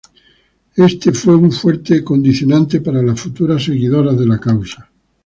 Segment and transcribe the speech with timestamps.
[0.87, 4.89] Éste fue un fuerte condicionante para las futuras seguidoras de la causa.